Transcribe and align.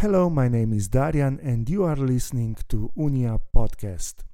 Hello, 0.00 0.30
my 0.30 0.48
name 0.48 0.72
is 0.72 0.88
Darian, 0.88 1.38
and 1.42 1.68
you 1.68 1.84
are 1.84 1.94
listening 1.94 2.56
to 2.70 2.90
Unija 2.96 3.38
podcast. 3.54 4.24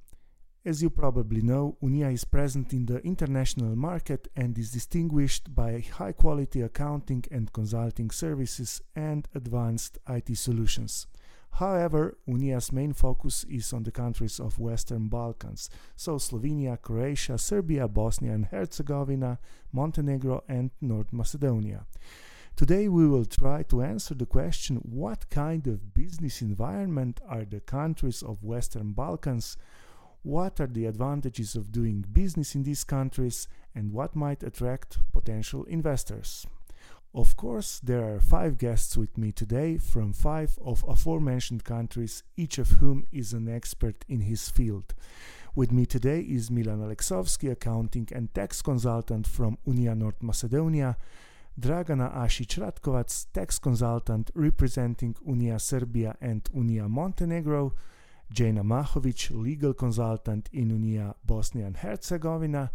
As 0.63 0.81
you 0.81 0.89
probably 0.89 1.41
know, 1.41 1.75
Unija 1.83 2.13
is 2.13 2.23
present 2.23 2.71
in 2.71 2.85
the 2.85 2.99
international 2.99 3.75
market 3.75 4.29
and 4.33 4.57
is 4.57 4.71
distinguished 4.71 5.53
by 5.53 5.81
high 5.81 6.13
quality 6.13 6.61
accounting 6.61 7.25
and 7.31 7.51
consulting 7.51 8.11
services 8.11 8.81
and 8.95 9.27
advanced 9.35 9.97
IT 10.07 10.37
solutions. 10.37 11.05
However, 11.51 12.17
Unija's 12.25 12.71
main 12.71 12.93
focus 12.93 13.43
is 13.49 13.73
on 13.73 13.83
the 13.83 13.91
countries 13.91 14.39
of 14.39 14.59
Western 14.59 15.09
Balkans, 15.09 15.69
so 15.97 16.15
Slovenia, 16.15 16.81
Croatia, 16.81 17.37
Serbia, 17.37 17.89
Bosnia 17.89 18.31
and 18.31 18.45
Herzegovina, 18.45 19.37
Montenegro, 19.73 20.45
and 20.47 20.71
North 20.79 21.11
Macedonia. 21.11 21.85
Today 22.57 22.87
we 22.87 23.07
will 23.07 23.25
try 23.25 23.61
to 23.69 23.83
answer 23.83 24.15
the 24.15 24.25
question 24.25 24.77
what 24.77 25.29
kind 25.29 25.67
of 25.67 25.93
business 25.93 26.41
environment 26.41 27.21
are 27.29 27.45
the 27.45 27.59
countries 27.59 28.23
of 28.23 28.43
Western 28.43 28.93
Balkans, 28.93 29.57
what 30.23 30.59
are 30.59 30.65
the 30.65 30.87
advantages 30.87 31.55
of 31.55 31.71
doing 31.71 32.03
business 32.11 32.55
in 32.55 32.63
these 32.63 32.83
countries, 32.83 33.47
and 33.75 33.93
what 33.93 34.15
might 34.15 34.41
attract 34.41 34.97
potential 35.13 35.65
investors. 35.65 36.47
Of 37.13 37.37
course, 37.37 37.79
there 37.79 38.03
are 38.15 38.19
five 38.19 38.57
guests 38.57 38.97
with 38.97 39.19
me 39.19 39.31
today 39.31 39.77
from 39.77 40.11
five 40.11 40.57
of 40.59 40.83
aforementioned 40.87 41.63
countries, 41.63 42.23
each 42.37 42.57
of 42.57 42.71
whom 42.81 43.05
is 43.11 43.33
an 43.33 43.47
expert 43.47 44.03
in 44.09 44.21
his 44.21 44.49
field. 44.49 44.95
With 45.53 45.71
me 45.71 45.85
today 45.85 46.21
is 46.21 46.49
Milan 46.49 46.79
Aleksovski, 46.79 47.51
accounting 47.51 48.07
and 48.11 48.33
tax 48.33 48.63
consultant 48.63 49.27
from 49.27 49.59
Unija 49.67 49.95
North 49.95 50.23
Macedonia, 50.23 50.97
Dragana 51.59 52.13
Asic 52.13 52.59
Ratkovac, 52.59 53.25
tax 53.33 53.57
consultant 53.57 54.29
representing 54.35 55.15
Unija 55.27 55.59
Serbia 55.59 56.15
and 56.21 56.43
Unija 56.55 56.87
Montenegro, 56.87 57.73
Džejna 58.31 58.61
Mahovic, 58.61 59.31
legal 59.31 59.73
consultant 59.73 60.49
in 60.53 60.69
Unija 60.69 61.15
Bosnia 61.25 61.65
and 61.65 61.77
Herzegovina, 61.77 62.69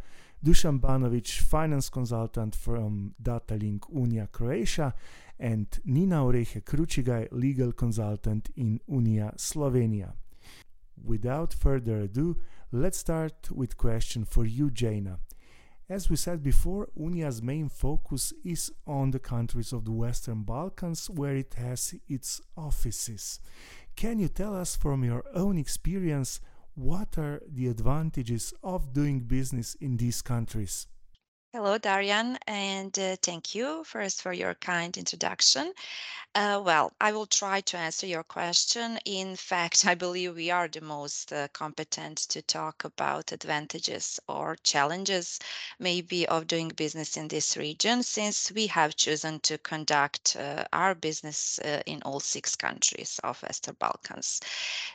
Dušan 0.44 0.80
Banovic, 0.80 1.42
finance 1.42 1.88
consultant 1.88 2.56
from 2.56 3.14
Datalink 3.22 3.80
Unija 3.94 4.32
Croatia, 4.32 4.92
and 5.38 5.68
Nina 5.84 6.16
Orehe 6.24 6.60
Kručigaj, 6.64 7.28
legal 7.30 7.70
consultant 7.70 8.50
in 8.56 8.80
Unija 8.90 9.36
Slovenia. 9.36 10.14
Without 11.04 11.54
further 11.54 12.00
ado, 12.00 12.36
let's 12.72 12.98
start 12.98 13.48
with 13.52 13.76
question 13.76 14.24
for 14.24 14.44
you, 14.44 14.70
Džejna. 14.70 15.18
As 15.92 16.08
we 16.08 16.16
said 16.16 16.42
before, 16.42 16.88
Unija's 16.98 17.42
main 17.42 17.68
focus 17.68 18.32
is 18.42 18.72
on 18.86 19.10
the 19.10 19.18
countries 19.18 19.74
of 19.74 19.84
the 19.84 19.92
Western 19.92 20.42
Balkans 20.42 21.10
where 21.10 21.36
it 21.36 21.52
has 21.58 21.94
its 22.08 22.40
offices. 22.56 23.40
Can 23.94 24.18
you 24.18 24.28
tell 24.28 24.56
us 24.56 24.74
from 24.74 25.04
your 25.04 25.22
own 25.34 25.58
experience 25.58 26.40
what 26.74 27.18
are 27.18 27.42
the 27.46 27.68
advantages 27.68 28.54
of 28.62 28.94
doing 28.94 29.20
business 29.20 29.74
in 29.82 29.98
these 29.98 30.22
countries? 30.22 30.86
Hello, 31.54 31.76
Darian, 31.76 32.38
and 32.46 32.98
uh, 32.98 33.16
thank 33.22 33.54
you 33.54 33.84
first 33.84 34.22
for 34.22 34.32
your 34.32 34.54
kind 34.54 34.96
introduction. 34.96 35.72
Uh, 36.34 36.62
well, 36.64 36.92
I 37.00 37.12
will 37.12 37.26
try 37.26 37.60
to 37.62 37.76
answer 37.78 38.06
your 38.06 38.22
question. 38.22 38.98
In 39.04 39.36
fact, 39.36 39.84
I 39.86 39.94
believe 39.94 40.34
we 40.36 40.50
are 40.50 40.68
the 40.68 40.80
most 40.80 41.32
uh, 41.32 41.48
competent 41.52 42.18
to 42.30 42.42
talk 42.42 42.84
about 42.84 43.32
advantages 43.32 44.18
or 44.28 44.56
challenges, 44.62 45.40
maybe, 45.78 46.26
of 46.28 46.46
doing 46.46 46.68
business 46.70 47.16
in 47.18 47.28
this 47.28 47.56
region, 47.56 48.02
since 48.02 48.50
we 48.52 48.68
have 48.68 48.96
chosen 48.96 49.40
to 49.40 49.58
conduct 49.58 50.36
uh, 50.36 50.64
our 50.72 50.94
business 50.94 51.58
uh, 51.60 51.82
in 51.86 52.02
all 52.02 52.20
six 52.20 52.56
countries 52.56 53.20
of 53.24 53.42
Western 53.42 53.76
Balkans. 53.78 54.40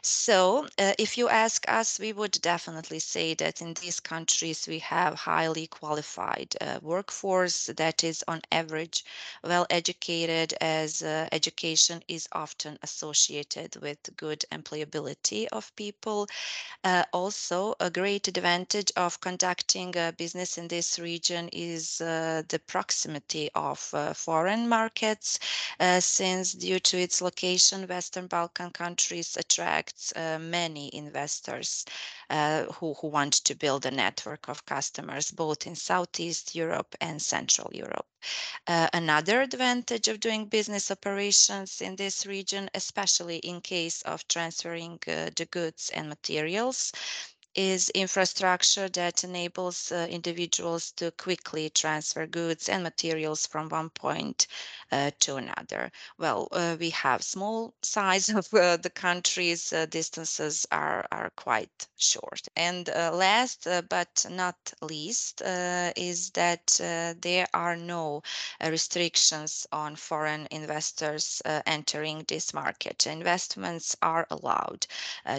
So, 0.01 0.67
uh, 0.79 0.93
if 0.97 1.17
you 1.19 1.29
ask 1.29 1.67
us, 1.69 1.99
we 1.99 2.11
would 2.13 2.31
definitely 2.41 2.99
say 2.99 3.35
that 3.35 3.61
in 3.61 3.73
these 3.75 3.99
countries 3.99 4.67
we 4.67 4.79
have 4.79 5.13
highly 5.15 5.67
qualified 5.67 6.46
uh, 6.61 6.79
workforce 6.81 7.67
that 7.77 8.03
is, 8.03 8.23
on 8.27 8.41
average, 8.51 9.03
well 9.43 9.65
educated 9.69 10.53
as 10.61 11.01
education 11.03 12.01
is 12.07 12.27
often 12.31 12.77
associated 12.83 13.75
with 13.81 13.97
good 14.17 14.45
employability 14.51 15.47
of 15.51 15.75
people. 15.75 16.27
Uh, 16.83 17.03
also, 17.11 17.75
a 17.79 17.89
great 17.89 18.27
advantage 18.27 18.91
of 18.95 19.19
conducting 19.19 19.93
business 20.17 20.57
in 20.57 20.67
this 20.67 20.99
region 20.99 21.49
is 21.51 22.01
uh, 22.01 22.41
the 22.49 22.59
proximity 22.59 23.49
of 23.55 23.89
uh, 23.93 24.13
foreign 24.13 24.69
markets, 24.69 25.39
uh, 25.79 25.99
since 25.99 26.53
due 26.53 26.79
to 26.79 26.97
its 26.97 27.21
location, 27.21 27.87
Western 27.87 28.27
Balkan 28.27 28.71
countries 28.71 29.35
attracts 29.37 30.13
uh, 30.15 30.37
many 30.39 30.93
investors 30.95 31.85
uh, 32.29 32.63
who, 32.73 32.93
who 32.95 33.07
want 33.07 33.33
to 33.33 33.55
build 33.55 33.85
a 33.85 33.91
network 33.91 34.47
of 34.49 34.65
customers 34.65 35.31
both 35.31 35.67
in 35.67 35.75
Southeast 35.75 36.55
Europe 36.55 36.95
and 37.01 37.21
Central 37.21 37.69
Europe. 37.73 38.07
Uh, 38.67 38.87
another 38.93 39.41
advantage 39.41 40.07
of 40.07 40.19
doing 40.19 40.45
business 40.45 40.91
operations 40.91 41.81
in 41.81 41.95
this 41.95 42.25
region, 42.25 42.69
especially 42.73 43.37
in 43.37 43.61
case 43.61 44.01
of 44.01 44.27
transferring 44.27 44.99
uh, 45.07 45.29
the 45.35 45.47
goods 45.51 45.89
and 45.93 46.09
materials, 46.09 46.91
is 47.57 47.89
infrastructure 47.89 48.87
that 48.87 49.23
enables 49.23 49.91
uh, 49.91 50.07
individuals 50.09 50.91
to 50.91 51.09
quickly 51.11 51.69
transfer 51.71 52.27
goods 52.27 52.69
and 52.69 52.83
materials 52.83 53.47
from 53.47 53.67
one 53.69 53.89
point 53.89 54.45
uh, 54.91 55.09
to 55.19 55.35
another. 55.35 55.91
Well, 56.19 56.47
uh, 56.51 56.77
we 56.79 56.91
have 56.91 57.23
small 57.23 57.73
size 57.81 58.29
of 58.29 58.53
uh, 58.53 58.77
the 58.77 58.91
countries, 58.91 59.73
uh, 59.73 59.87
distances 59.87 60.67
are, 60.71 61.05
are 61.11 61.31
quite 61.35 61.87
short. 61.97 62.47
And 62.55 62.87
uh, 62.89 63.11
last 63.13 63.67
but 63.89 64.25
not 64.29 64.55
least 64.81 65.41
is 65.95 66.29
that 66.31 66.67
there 67.21 67.47
are 67.53 67.75
no 67.75 68.21
restrictions 68.63 69.65
on 69.71 69.95
foreign 69.95 70.47
investors 70.51 71.41
entering 71.65 72.23
this 72.27 72.53
market. 72.53 73.07
Investments 73.07 73.95
are 74.01 74.27
allowed 74.29 74.85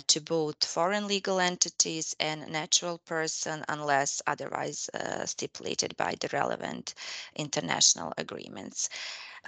to 0.08 0.20
both 0.20 0.64
foreign 0.64 1.06
legal 1.06 1.38
entities 1.38 2.07
and 2.20 2.48
natural 2.50 2.98
person 2.98 3.64
unless 3.68 4.22
otherwise 4.26 4.88
uh, 4.94 5.24
stipulated 5.26 5.96
by 5.96 6.14
the 6.20 6.28
relevant 6.32 6.94
international 7.36 8.12
agreements. 8.18 8.88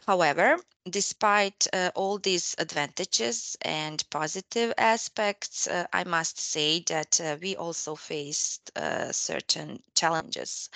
However, 0.06 0.58
despite 0.88 1.66
uh, 1.72 1.90
all 1.94 2.18
these 2.18 2.54
advantages 2.58 3.56
and 3.62 4.02
positive 4.10 4.72
aspects, 4.78 5.66
uh, 5.68 5.86
I 5.92 6.04
must 6.04 6.38
say 6.38 6.80
that 6.88 7.20
uh, 7.20 7.36
we 7.40 7.54
also 7.56 7.94
faced 7.94 8.70
uh, 8.76 9.12
certain 9.12 9.82
challenges. 9.94 10.68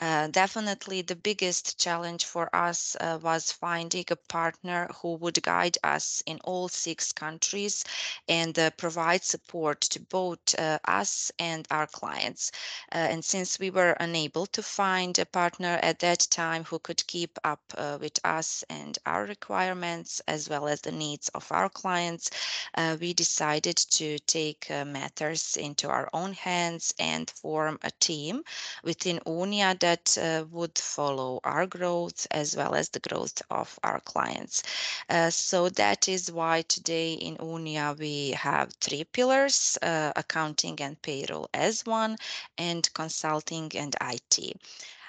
Uh, 0.00 0.26
definitely, 0.28 1.02
the 1.02 1.14
biggest 1.14 1.78
challenge 1.78 2.24
for 2.24 2.54
us 2.54 2.96
uh, 3.00 3.18
was 3.22 3.52
finding 3.52 4.04
a 4.10 4.16
partner 4.16 4.88
who 5.02 5.14
would 5.16 5.42
guide 5.42 5.76
us 5.84 6.22
in 6.26 6.40
all 6.44 6.68
six 6.68 7.12
countries 7.12 7.84
and 8.28 8.58
provide 8.76 9.22
support 9.24 9.80
to 9.82 10.00
both 10.00 10.54
us 10.86 11.30
and 11.38 11.66
our 11.70 11.86
clients. 11.86 12.50
and 12.90 13.24
since 13.24 13.58
we 13.58 13.70
were 13.70 13.92
unable 14.00 14.46
to 14.46 14.62
find 14.62 15.18
a 15.18 15.26
partner 15.26 15.78
at 15.82 15.98
that 16.00 16.26
time 16.30 16.64
who 16.64 16.78
could 16.78 17.06
keep 17.06 17.38
up 17.44 17.60
with 18.00 18.18
us 18.24 18.59
and 18.68 18.98
our 19.06 19.24
requirements 19.24 20.20
as 20.28 20.48
well 20.48 20.68
as 20.68 20.80
the 20.80 20.92
needs 20.92 21.28
of 21.30 21.50
our 21.50 21.68
clients, 21.68 22.30
uh, 22.74 22.96
we 23.00 23.14
decided 23.14 23.76
to 23.76 24.18
take 24.20 24.70
uh, 24.70 24.84
matters 24.84 25.56
into 25.56 25.88
our 25.88 26.08
own 26.12 26.32
hands 26.32 26.94
and 26.98 27.30
form 27.30 27.78
a 27.82 27.90
team 28.00 28.42
within 28.84 29.20
Unija 29.26 29.78
that 29.80 30.18
uh, 30.18 30.44
would 30.50 30.78
follow 30.78 31.40
our 31.44 31.66
growth 31.66 32.26
as 32.30 32.56
well 32.56 32.74
as 32.74 32.88
the 32.90 33.00
growth 33.00 33.40
of 33.50 33.78
our 33.82 34.00
clients. 34.00 34.62
Uh, 35.08 35.30
so 35.30 35.68
that 35.68 36.08
is 36.08 36.30
why 36.30 36.62
today 36.62 37.14
in 37.14 37.36
Unija 37.36 37.98
we 37.98 38.30
have 38.32 38.72
three 38.80 39.04
pillars, 39.04 39.78
uh, 39.82 40.12
accounting 40.16 40.80
and 40.80 41.00
payroll 41.02 41.48
as 41.54 41.84
one, 41.84 42.16
and 42.58 42.92
consulting 42.94 43.70
and 43.74 43.96
IT. 44.00 44.56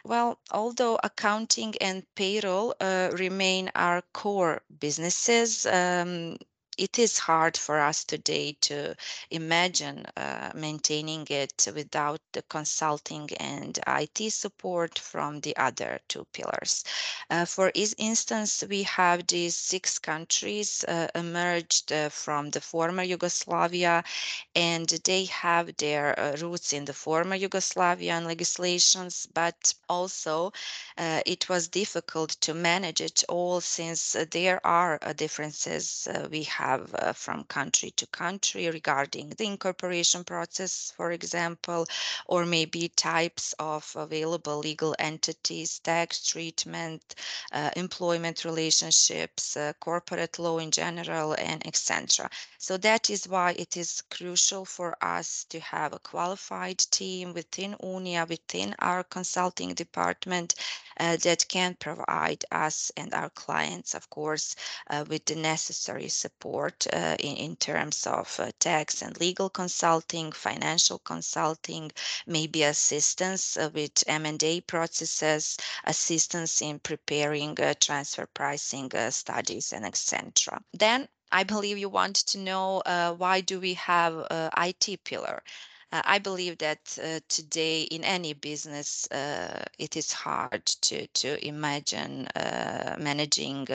Well, 0.03 0.39
although 0.51 0.99
accounting 1.03 1.73
and 1.81 2.05
payroll 2.13 2.75
uh, 2.79 3.09
remain 3.13 3.71
our 3.73 4.03
core 4.13 4.61
businesses, 4.79 5.65
um, 5.65 6.37
it 6.77 6.97
is 6.97 7.17
hard 7.17 7.57
for 7.57 7.79
us 7.79 8.03
today 8.03 8.55
to 8.61 8.95
imagine 9.29 10.05
uh, 10.15 10.51
maintaining 10.55 11.27
it 11.29 11.67
without 11.75 12.21
the 12.31 12.41
consulting 12.43 13.29
and 13.39 13.79
IT 13.87 14.31
support 14.31 14.97
from 14.97 15.41
the 15.41 15.55
other 15.57 15.99
two 16.07 16.25
pillars. 16.33 16.83
Uh, 17.29 17.45
for 17.45 17.71
instance, 17.75 18.63
we 18.69 18.83
have 18.83 19.27
these 19.27 19.55
six 19.55 19.99
countries 19.99 20.83
uh, 20.87 21.07
emerged 21.15 21.91
uh, 21.91 22.09
from 22.09 22.49
the 22.51 22.61
former 22.61 23.03
Yugoslavia, 23.03 24.03
and 24.55 24.87
they 25.03 25.25
have 25.25 25.75
their 25.77 26.17
uh, 26.19 26.35
roots 26.37 26.73
in 26.73 26.85
the 26.85 26.93
former 26.93 27.37
Yugoslavian 27.37 28.25
legislations, 28.25 29.27
but 29.33 29.73
also 29.89 30.51
uh, 30.97 31.21
it 31.25 31.49
was 31.49 31.67
difficult 31.67 32.31
to 32.41 32.53
manage 32.53 33.01
it 33.01 33.23
all 33.27 33.59
since 33.61 34.15
there 34.31 34.65
are 34.65 34.99
differences 35.15 36.07
we 36.29 36.43
have 36.43 36.60
have 36.61 36.93
uh, 36.95 37.13
from 37.13 37.43
country 37.45 37.91
to 37.99 38.05
country 38.07 38.69
regarding 38.69 39.29
the 39.37 39.45
incorporation 39.45 40.23
process, 40.23 40.93
for 40.95 41.11
example, 41.11 41.85
or 42.27 42.45
maybe 42.45 42.89
types 42.89 43.53
of 43.59 43.83
available 43.95 44.59
legal 44.59 44.95
entities, 44.99 45.79
tax 45.79 46.07
treatment, 46.31 47.03
uh, 47.51 47.71
employment 47.75 48.45
relationships, 48.45 49.57
uh, 49.57 49.73
corporate 49.79 50.37
law 50.39 50.57
in 50.59 50.71
general, 50.71 51.33
and 51.33 51.65
etc. 51.65 52.29
So 52.57 52.77
that 52.77 53.09
is 53.09 53.27
why 53.27 53.51
it 53.57 53.75
is 53.75 54.03
crucial 54.15 54.65
for 54.65 54.95
us 55.01 55.45
to 55.49 55.59
have 55.59 55.93
a 55.93 55.99
qualified 55.99 56.79
team 56.99 57.33
within 57.33 57.75
Unija, 57.81 58.27
within 58.29 58.75
our 58.79 59.03
consulting 59.03 59.73
department 59.73 60.55
uh, 60.99 61.17
that 61.17 61.47
can 61.47 61.75
provide 61.75 62.45
us 62.51 62.91
and 62.97 63.13
our 63.13 63.29
clients, 63.31 63.95
of 63.95 64.09
course, 64.09 64.55
uh, 64.89 65.03
with 65.09 65.25
the 65.25 65.35
necessary 65.35 66.09
support 66.09 66.50
uh, 66.51 67.15
in, 67.19 67.35
in, 67.37 67.55
terms 67.55 68.05
of 68.05 68.39
uh, 68.39 68.51
tax 68.59 69.01
and 69.01 69.19
legal 69.19 69.49
consulting, 69.49 70.31
financial 70.31 70.99
consulting, 70.99 71.91
maybe 72.27 72.63
assistance 72.63 73.57
uh, 73.57 73.69
with 73.73 74.03
M&A 74.07 74.61
processes, 74.61 75.57
assistance 75.85 76.61
in 76.61 76.79
preparing 76.79 77.59
uh, 77.59 77.73
transfer 77.79 78.25
pricing 78.25 78.91
studies, 79.09 79.73
and 79.73 79.85
etc. 79.85 80.61
Then 80.73 81.07
I 81.31 81.43
believe 81.43 81.77
you 81.77 81.89
want 81.89 82.17
to 82.27 82.37
know 82.37 82.81
why 83.17 83.41
do 83.41 83.59
we 83.59 83.75
have 83.75 84.27
IT 84.57 85.03
pillar? 85.05 85.41
Uh, 85.91 86.01
I 86.05 86.19
believe 86.19 86.57
that 86.59 86.97
uh, 87.03 87.19
today 87.27 87.83
in 87.83 88.03
any 88.03 88.33
business, 88.33 89.09
uh, 89.11 89.65
it 89.77 89.97
is 89.97 90.13
hard 90.13 90.65
to, 90.65 91.07
to 91.07 91.45
imagine 91.45 92.27
uh, 92.27 92.95
managing 92.99 93.67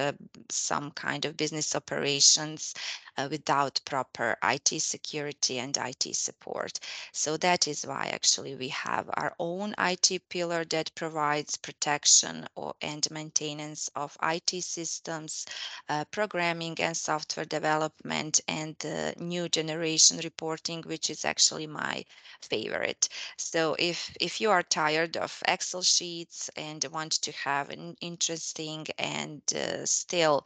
some 0.48 0.90
kind 0.92 1.24
of 1.26 1.36
business 1.36 1.74
operations 1.74 2.74
uh, 3.16 3.28
without 3.30 3.80
proper 3.84 4.36
IT 4.42 4.80
security 4.80 5.58
and 5.58 5.76
IT 5.76 6.14
support. 6.14 6.78
So 7.12 7.36
that 7.38 7.66
is 7.66 7.86
why 7.86 8.10
actually 8.12 8.54
we 8.54 8.68
have 8.68 9.08
our 9.14 9.34
own 9.38 9.74
IT 9.78 10.28
pillar 10.28 10.64
that 10.66 10.94
provides 10.94 11.56
protection 11.56 12.46
or, 12.54 12.74
and 12.80 13.08
maintenance 13.10 13.88
of 13.94 14.16
IT 14.22 14.62
systems, 14.62 15.46
uh, 15.88 16.04
programming 16.06 16.76
and 16.80 16.96
software 16.96 17.46
development, 17.46 18.40
and 18.48 18.76
the 18.80 19.14
new 19.18 19.48
generation 19.48 20.18
reporting, 20.22 20.82
which 20.82 21.10
is 21.10 21.24
actually 21.24 21.66
my 21.66 22.04
favorite. 22.42 23.08
So 23.36 23.76
if 23.78 24.14
if 24.20 24.40
you 24.40 24.50
are 24.50 24.62
tired 24.62 25.16
of 25.16 25.42
Excel 25.48 25.82
sheets 25.82 26.50
and 26.56 26.84
want 26.92 27.12
to 27.22 27.32
have 27.32 27.70
an 27.70 27.96
interesting 28.00 28.86
and 28.98 29.42
uh, 29.54 29.86
still 29.86 30.44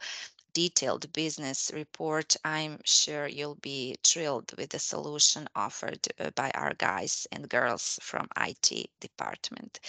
detailed 0.53 1.11
business 1.13 1.71
report, 1.73 2.35
I'm 2.43 2.79
sure 2.85 3.27
you'll 3.27 3.55
be 3.61 3.95
thrilled 4.03 4.51
with 4.57 4.69
the 4.69 4.79
solution 4.79 5.47
offered 5.55 6.07
uh, 6.19 6.31
by 6.35 6.51
our 6.55 6.73
guys 6.73 7.27
and 7.31 7.49
girls 7.49 7.99
from 8.01 8.27
IT 8.37 8.89
department. 8.99 9.79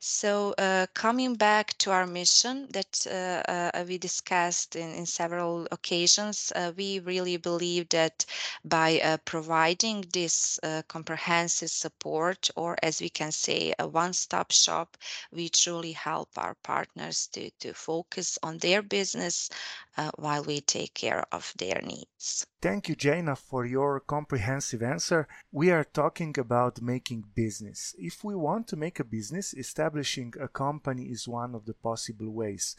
So 0.00 0.54
uh, 0.58 0.86
coming 0.94 1.34
back 1.34 1.76
to 1.78 1.90
our 1.90 2.06
mission 2.06 2.68
that 2.70 3.06
uh, 3.06 3.50
uh, 3.50 3.84
we 3.88 3.98
discussed 3.98 4.76
in, 4.76 4.92
in 4.94 5.06
several 5.06 5.66
occasions, 5.72 6.52
uh, 6.54 6.72
we 6.76 7.00
really 7.00 7.36
believe 7.36 7.88
that 7.90 8.24
by 8.64 9.00
uh, 9.00 9.16
providing 9.24 10.04
this 10.12 10.60
comprehensive 10.88 11.70
support, 11.70 12.50
or 12.56 12.76
as 12.82 13.00
we 13.00 13.08
can 13.08 13.32
say, 13.32 13.74
a 13.78 13.88
one-stop 13.88 14.52
shop, 14.52 14.96
we 15.32 15.48
truly 15.48 15.92
help 15.92 16.28
our 16.36 16.54
partners 16.62 17.28
to, 17.32 17.50
to 17.60 17.72
focus 17.72 18.38
on 18.42 18.58
their 18.58 18.82
business 18.82 19.50
uh, 19.96 20.10
while 20.16 20.42
we 20.44 20.60
take 20.60 20.94
care 20.94 21.24
of 21.32 21.52
their 21.56 21.80
needs. 21.82 22.46
Thank 22.60 22.88
you, 22.88 22.96
Džejna, 22.96 23.36
for 23.36 23.64
your 23.64 24.00
comprehensive 24.00 24.82
answer. 24.82 25.28
We 25.52 25.70
are 25.70 25.84
talking 25.84 26.38
about 26.38 26.80
making 26.80 27.24
business. 27.34 27.94
If 27.98 28.24
we 28.24 28.34
want 28.34 28.68
to 28.68 28.76
make 28.76 29.00
a 29.00 29.04
business, 29.04 29.54
establishing 29.54 30.34
a 30.40 30.48
company 30.48 31.04
is 31.04 31.28
one 31.28 31.54
of 31.54 31.66
the 31.66 31.74
possible 31.74 32.30
ways. 32.30 32.76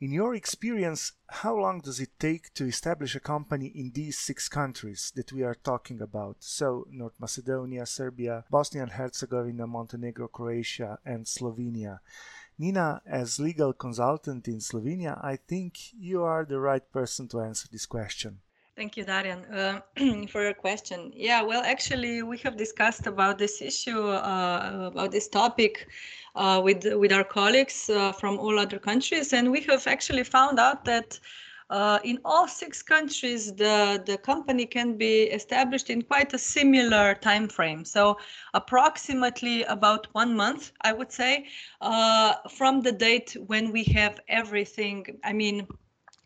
In 0.00 0.12
your 0.12 0.34
experience, 0.34 1.12
how 1.28 1.54
long 1.54 1.80
does 1.80 2.00
it 2.00 2.18
take 2.18 2.54
to 2.54 2.64
establish 2.64 3.14
a 3.14 3.20
company 3.20 3.66
in 3.66 3.90
these 3.92 4.18
six 4.18 4.48
countries 4.48 5.12
that 5.14 5.30
we 5.30 5.42
are 5.42 5.54
talking 5.54 6.00
about? 6.00 6.36
So, 6.40 6.86
North 6.90 7.12
Macedonia, 7.20 7.84
Serbia, 7.84 8.44
Bosnia 8.50 8.84
and 8.84 8.92
Herzegovina, 8.92 9.66
Montenegro, 9.66 10.28
Croatia, 10.28 10.98
and 11.04 11.26
Slovenia. 11.26 12.00
Nina, 12.60 13.00
as 13.06 13.40
legal 13.40 13.72
consultant 13.72 14.46
in 14.46 14.58
Slovenia, 14.60 15.18
I 15.24 15.36
think 15.36 15.78
you 15.98 16.22
are 16.22 16.44
the 16.44 16.60
right 16.60 16.86
person 16.92 17.26
to 17.28 17.40
answer 17.40 17.66
this 17.72 17.86
question. 17.86 18.40
Thank 18.76 18.98
you, 18.98 19.04
Darian, 19.04 19.46
uh, 19.46 19.80
for 20.32 20.42
your 20.42 20.52
question. 20.52 21.10
Yeah, 21.14 21.40
well, 21.40 21.62
actually, 21.64 22.22
we 22.22 22.36
have 22.44 22.58
discussed 22.58 23.06
about 23.06 23.38
this 23.38 23.62
issue, 23.62 24.02
uh, 24.08 24.90
about 24.92 25.10
this 25.10 25.26
topic, 25.26 25.88
uh, 26.34 26.60
with 26.62 26.84
with 27.02 27.12
our 27.12 27.24
colleagues 27.24 27.88
uh, 27.88 28.12
from 28.12 28.38
all 28.38 28.58
other 28.58 28.78
countries, 28.78 29.32
and 29.32 29.50
we 29.50 29.62
have 29.62 29.86
actually 29.86 30.24
found 30.24 30.58
out 30.58 30.84
that 30.84 31.18
uh, 31.70 32.00
in 32.04 32.18
all 32.24 32.48
six 32.48 32.82
countries, 32.82 33.52
the, 33.52 34.02
the 34.04 34.18
company 34.18 34.66
can 34.66 34.96
be 34.96 35.22
established 35.22 35.88
in 35.88 36.02
quite 36.02 36.34
a 36.34 36.38
similar 36.38 37.14
time 37.14 37.48
frame. 37.48 37.84
So 37.84 38.18
approximately 38.54 39.62
about 39.64 40.08
one 40.12 40.36
month, 40.36 40.72
I 40.82 40.92
would 40.92 41.12
say, 41.12 41.46
uh, 41.80 42.34
from 42.50 42.80
the 42.80 42.92
date 42.92 43.36
when 43.46 43.70
we 43.70 43.84
have 43.84 44.20
everything, 44.28 45.06
I 45.22 45.32
mean, 45.32 45.66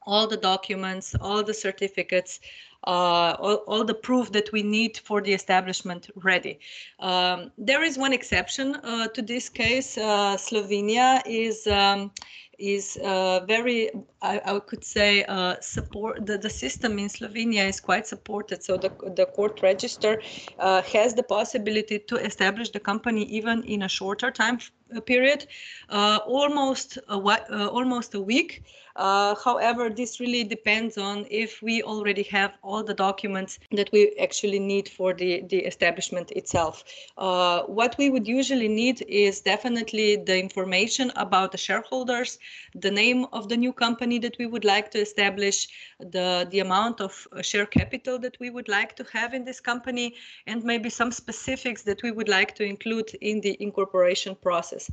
all 0.07 0.27
the 0.27 0.37
documents, 0.37 1.15
all 1.21 1.43
the 1.43 1.55
certificates, 1.55 2.41
uh, 2.87 3.37
all, 3.39 3.57
all, 3.67 3.85
the 3.85 3.95
proof 3.95 4.31
that 4.33 4.53
we 4.53 4.63
need 4.63 4.99
for 4.99 5.23
the 5.23 5.33
establishment 5.33 6.11
ready. 6.17 6.59
Um, 7.01 7.51
there 7.57 7.83
is 7.83 7.97
one 7.97 8.13
exception 8.13 8.77
uh, 8.77 9.09
to 9.09 9.23
this 9.23 9.49
case. 9.49 9.97
Uh, 9.97 10.37
Slovenia 10.37 11.23
is 11.25 11.67
um, 11.67 12.11
is 12.59 12.99
uh, 13.03 13.45
very, 13.47 13.91
I, 14.23 14.41
I, 14.45 14.59
could 14.61 14.85
say, 14.85 15.25
uh, 15.25 15.57
support. 15.61 16.27
The, 16.27 16.39
the 16.39 16.51
system 16.51 16.99
in 16.99 17.09
Slovenia 17.09 17.69
is 17.69 17.81
quite 17.81 18.07
supported. 18.07 18.63
So 18.63 18.77
the, 18.77 18.91
the 19.17 19.27
court 19.27 19.61
register 19.63 20.21
uh, 20.59 20.83
has 20.83 21.15
the 21.15 21.23
possibility 21.23 21.99
to 21.99 22.17
establish 22.17 22.71
the 22.71 22.81
company 22.81 23.25
even 23.25 23.63
in 23.65 23.83
a 23.83 23.89
shorter 23.89 24.31
time 24.31 24.59
period, 25.01 25.47
uh, 25.89 26.19
almost 26.27 26.99
a, 27.09 27.17
uh, 27.17 27.69
almost 27.69 28.15
a 28.15 28.21
week. 28.21 28.63
Uh, 28.97 29.35
however, 29.45 29.91
this 29.91 30.21
really 30.21 30.45
depends 30.45 30.97
on 30.97 31.27
if 31.29 31.61
we 31.61 31.83
already 31.83 32.23
have 32.23 32.53
all 32.63 32.81
the 32.85 32.95
documents 32.95 33.59
that 33.73 33.91
we 33.93 34.15
actually 34.21 34.61
need 34.61 34.89
for 34.89 35.13
the, 35.13 35.43
the 35.49 35.59
establishment 35.59 36.31
itself. 36.31 36.85
What 37.17 37.97
we 37.99 38.09
would 38.11 38.29
usually 38.29 38.69
need 38.69 39.03
is 39.09 39.41
definitely 39.41 40.15
the 40.15 40.39
information 40.39 41.11
about 41.17 41.51
the 41.51 41.59
shareholders, 41.59 42.39
the 42.77 42.91
name 42.91 43.27
of 43.33 43.49
the 43.49 43.57
new 43.57 43.73
company 43.73 44.21
that 44.21 44.37
we 44.39 44.47
would 44.47 44.65
like 44.65 44.93
to 44.93 45.01
establish, 45.01 45.67
the, 45.99 46.47
the 46.53 46.61
amount 46.61 47.01
of 47.01 47.27
share 47.43 47.67
capital 47.67 48.17
that 48.21 48.39
we 48.39 48.49
would 48.49 48.69
like 48.69 48.95
to 48.95 49.05
have 49.13 49.35
in 49.35 49.45
this 49.45 49.59
company, 49.59 50.15
and 50.47 50.63
maybe 50.63 50.89
some 50.89 51.11
specifics 51.11 51.83
that 51.83 52.01
we 52.05 52.13
would 52.13 52.29
like 52.29 52.55
to 52.55 52.65
include 52.65 53.13
in 53.21 53.41
the 53.41 53.57
incorporation 53.61 54.37
process. 54.37 54.84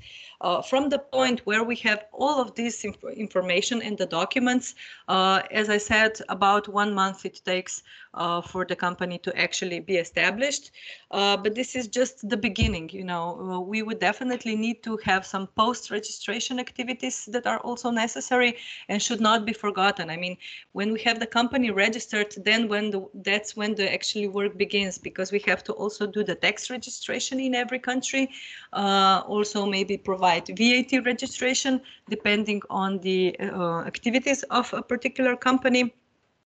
Uh, 0.42 0.60
from 0.60 0.90
the 0.90 0.98
point 0.98 1.40
where 1.46 1.64
we 1.64 1.76
have 1.76 2.06
all 2.12 2.42
of 2.42 2.56
this 2.56 2.84
inf 2.84 2.98
information 3.16 3.80
in 3.82 3.96
the 3.96 4.08
documents. 4.08 4.74
Uh, 5.08 5.42
as 5.52 5.70
I 5.70 5.78
said, 5.78 6.20
about 6.30 6.68
one 6.68 6.96
month 6.96 7.26
it 7.26 7.42
takes 7.46 7.84
uh, 8.14 8.42
for 8.42 8.66
the 8.66 8.76
company 8.76 9.18
to 9.20 9.32
actually 9.38 9.80
be 9.80 9.98
established. 9.98 10.72
Uh, 11.12 11.38
but 11.38 11.54
this 11.54 11.76
is 11.76 11.88
just 11.88 12.28
the 12.28 12.38
beginning. 12.38 12.90
You 12.90 13.04
know, 13.04 13.26
uh, 13.40 13.60
we 13.60 13.84
would 13.84 14.00
definitely 14.00 14.56
need 14.56 14.82
to 14.84 14.98
have 15.04 15.26
some 15.26 15.48
post-registration 15.48 16.60
activities 16.60 17.26
that 17.26 17.46
are 17.46 17.60
also 17.60 17.92
necessary 17.92 18.58
and 18.90 19.02
should 19.02 19.22
not 19.22 19.46
be 19.46 19.54
forgotten. 19.54 20.10
I 20.10 20.18
mean, 20.18 20.38
when 20.72 20.92
we 20.92 21.02
have 21.02 21.20
the 21.20 21.28
company 21.28 21.70
registered, 21.70 22.34
then 22.46 22.68
when 22.68 22.92
the 22.92 23.02
that's 23.14 23.56
when 23.56 23.76
the 23.76 23.94
actually 23.94 24.28
work 24.28 24.58
begins 24.58 24.98
because 24.98 25.32
we 25.32 25.40
have 25.46 25.64
to 25.66 25.74
also 25.74 26.08
do 26.08 26.24
the 26.24 26.36
tax 26.36 26.70
registration 26.70 27.40
in 27.40 27.54
every 27.54 27.80
country. 27.80 28.30
Uh, 28.74 29.22
also, 29.28 29.66
maybe 29.72 29.98
provide 29.98 30.46
VAT 30.60 30.92
registration 31.06 31.82
depending 32.10 32.62
on 32.70 33.00
the 33.00 33.36
uh, 33.40 33.80
activities 33.92 34.44
of 34.44 34.72
a 34.74 34.82
particular 34.82 35.36
company 35.36 35.94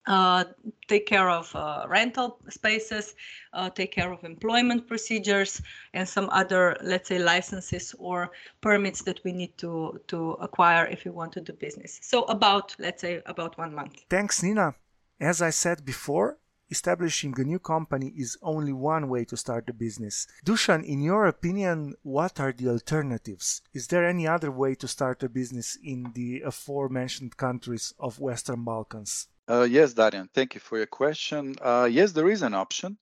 uh, 0.07 0.43
take 0.87 1.05
care 1.05 1.29
of 1.29 1.55
uh, 1.55 1.85
rental 1.87 2.39
spaces, 2.49 3.15
uh, 3.53 3.69
take 3.69 3.91
care 3.91 4.11
of 4.11 4.23
employment 4.23 4.87
procedures, 4.87 5.61
and 5.93 6.07
some 6.07 6.27
other, 6.31 6.75
let's 6.81 7.07
say, 7.07 7.19
licenses 7.19 7.93
or 7.99 8.31
permits 8.61 9.03
that 9.03 9.23
we 9.23 9.31
need 9.31 9.55
to, 9.59 10.01
to 10.07 10.31
acquire 10.41 10.87
if 10.87 11.05
we 11.05 11.11
want 11.11 11.31
to 11.33 11.41
do 11.41 11.53
business. 11.53 11.99
So 12.01 12.23
about, 12.23 12.75
let's 12.79 13.01
say, 13.01 13.21
about 13.27 13.57
one 13.57 13.75
month. 13.75 14.05
Thanks, 14.09 14.41
Nina. 14.41 14.75
As 15.19 15.41
I 15.41 15.51
said 15.51 15.85
before, 15.85 16.37
establishing 16.71 17.33
a 17.37 17.43
new 17.43 17.59
company 17.59 18.13
is 18.17 18.37
only 18.41 18.73
one 18.73 19.09
way 19.09 19.25
to 19.25 19.37
start 19.37 19.69
a 19.69 19.73
business. 19.73 20.25
Dušan, 20.45 20.83
in 20.83 21.01
your 21.01 21.27
opinion, 21.27 21.95
what 22.01 22.39
are 22.39 22.53
the 22.53 22.69
alternatives? 22.69 23.61
Is 23.73 23.87
there 23.87 24.07
any 24.07 24.27
other 24.27 24.49
way 24.49 24.73
to 24.75 24.87
start 24.87 25.21
a 25.21 25.29
business 25.29 25.77
in 25.83 26.11
the 26.15 26.41
aforementioned 26.41 27.37
countries 27.37 27.93
of 27.99 28.19
Western 28.19 28.63
Balkans? 28.63 29.27
Uh, 29.47 29.67
yes, 29.69 29.93
Darian, 29.93 30.29
thank 30.33 30.55
you 30.55 30.61
for 30.61 30.77
your 30.77 30.87
question. 30.87 31.55
Uh, 31.61 31.87
yes, 31.91 32.13
there 32.13 32.29
is 32.29 32.41
an 32.41 32.53
option. 32.53 32.97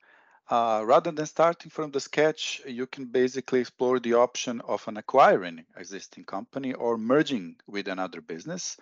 Uh, 0.49 0.81
rather 0.83 1.11
than 1.11 1.27
starting 1.27 1.69
from 1.69 1.91
the 1.91 1.99
sketch, 1.99 2.59
you 2.65 2.87
can 2.87 3.05
basically 3.05 3.59
explore 3.59 3.99
the 3.99 4.15
option 4.15 4.61
of 4.61 4.87
an 4.87 4.97
acquiring 4.97 5.63
existing 5.77 6.23
company 6.23 6.73
or 6.73 6.97
merging 6.97 7.55
with 7.67 7.87
another 7.87 8.19
business. 8.19 8.77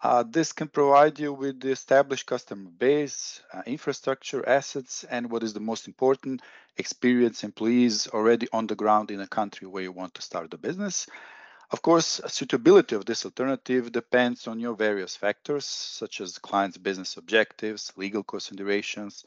Uh, 0.00 0.22
this 0.22 0.52
can 0.52 0.68
provide 0.68 1.18
you 1.18 1.32
with 1.32 1.60
the 1.60 1.70
established 1.70 2.24
customer 2.24 2.70
base, 2.70 3.40
uh, 3.52 3.62
infrastructure, 3.66 4.48
assets, 4.48 5.04
and 5.10 5.28
what 5.28 5.42
is 5.42 5.52
the 5.52 5.60
most 5.60 5.88
important, 5.88 6.40
experienced 6.76 7.42
employees 7.42 8.06
already 8.08 8.46
on 8.52 8.68
the 8.68 8.76
ground 8.76 9.10
in 9.10 9.20
a 9.20 9.26
country 9.26 9.66
where 9.66 9.82
you 9.82 9.90
want 9.90 10.14
to 10.14 10.22
start 10.22 10.50
the 10.50 10.56
business. 10.56 11.08
Of 11.70 11.82
course, 11.82 12.20
suitability 12.28 12.94
of 12.94 13.06
this 13.06 13.24
alternative 13.24 13.90
depends 13.90 14.46
on 14.46 14.60
your 14.60 14.74
various 14.74 15.16
factors, 15.16 15.64
such 15.64 16.20
as 16.20 16.38
client's 16.38 16.78
business 16.78 17.16
objectives, 17.16 17.92
legal 17.96 18.22
considerations, 18.22 19.24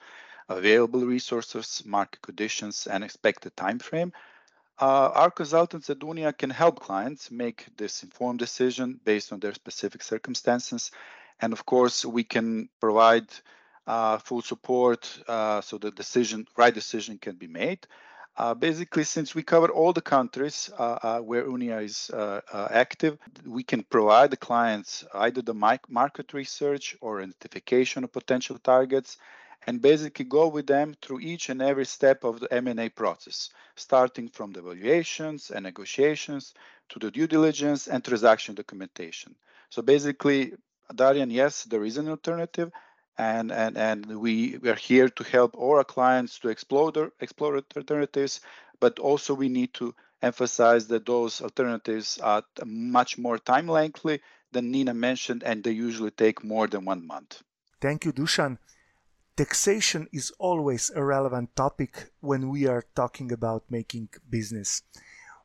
available 0.48 1.02
resources, 1.02 1.84
market 1.86 2.22
conditions, 2.22 2.88
and 2.88 3.04
expected 3.04 3.56
time 3.58 3.78
frame. 3.78 4.14
Uh, 4.82 5.12
our 5.14 5.30
consultants 5.30 5.92
at 5.92 6.00
Unija 6.00 6.36
can 6.36 6.50
help 6.50 6.80
clients 6.80 7.30
make 7.30 7.68
this 7.78 8.02
informed 8.02 8.40
decision 8.40 9.00
based 9.06 9.32
on 9.32 9.40
their 9.40 9.54
specific 9.54 10.02
circumstances. 10.02 10.90
And 11.40 11.54
of 11.54 11.68
course, 11.68 12.04
we 12.04 12.24
can 12.24 12.68
provide 12.80 13.28
uh, 13.86 14.18
full 14.18 14.42
support 14.42 15.20
uh, 15.28 15.62
so 15.62 15.78
the 15.78 15.92
decision, 15.92 16.48
right 16.58 16.74
decision 16.74 17.20
can 17.20 17.36
be 17.36 17.46
made. 17.46 17.86
Uh, 18.36 18.56
basically, 18.56 19.04
since 19.04 19.36
we 19.36 19.44
cover 19.44 19.68
all 19.68 19.94
the 19.94 20.02
countries 20.02 20.72
uh, 20.80 20.98
uh, 21.04 21.20
where 21.20 21.44
Unija 21.44 21.84
is 21.84 22.10
active, 22.72 23.20
we 23.46 23.62
can 23.62 23.84
provide 23.84 24.32
the 24.32 24.38
clients 24.38 25.04
either 25.14 25.44
the 25.44 25.54
market 25.90 26.34
research 26.34 26.96
or 27.02 27.20
identification 27.22 28.04
of 28.04 28.12
potential 28.12 28.58
targets 28.58 29.18
and 29.68 29.82
basically 29.82 30.26
go 30.26 30.48
with 30.48 30.68
them 30.68 30.96
through 31.02 31.20
each 31.20 31.50
and 31.50 31.62
every 31.62 31.86
step 31.86 32.24
of 32.24 32.40
the 32.40 32.52
M&A 32.54 32.90
process, 32.90 33.50
starting 33.76 34.28
from 34.28 34.52
the 34.52 34.60
evaluations 34.60 35.52
and 35.52 35.64
negotiations 35.64 36.54
to 36.90 37.00
the 37.00 37.12
due 37.12 37.28
diligence 37.28 37.88
and 37.88 38.04
transaction 38.04 38.56
documentation. 38.56 39.36
So 39.70 39.82
basically, 39.82 40.54
Darian, 40.94 41.30
yes, 41.30 41.64
there 41.64 41.86
is 41.86 41.98
an 41.98 42.10
alternative, 42.10 42.72
and 43.18 43.52
and 43.52 43.78
and 43.78 44.06
we, 44.06 44.58
we 44.58 44.70
are 44.70 44.76
here 44.76 45.10
to 45.10 45.24
help 45.24 45.56
our 45.58 45.84
clients 45.84 46.40
to 46.40 46.50
explore 46.50 46.92
the, 46.92 47.12
explore 47.20 47.62
alternatives, 47.76 48.42
but 48.80 49.00
also 49.00 49.34
we 49.34 49.50
need 49.50 49.74
to 49.76 49.94
emphasize 50.22 50.88
that 50.88 51.06
those 51.06 51.42
alternatives 51.42 52.18
are 52.18 52.44
much 52.66 53.18
more 53.18 53.38
time 53.38 53.68
lengthy 53.68 54.22
than 54.52 54.72
Nina 54.72 54.94
mentioned, 54.94 55.44
and 55.44 55.64
they 55.64 55.72
usually 55.72 56.12
take 56.12 56.44
more 56.44 56.68
than 56.68 56.86
one 56.86 57.06
month. 57.06 57.42
Thank 57.80 58.06
you, 58.06 58.14
Dušan. 58.14 58.58
Taxation 59.38 60.08
is 60.12 60.32
always 60.40 60.92
a 60.94 61.04
relevant 61.04 61.56
topic 61.56 62.12
when 62.20 62.50
we 62.50 62.68
are 62.68 62.84
talking 62.96 63.32
about 63.32 63.64
making 63.70 64.10
business. 64.30 64.84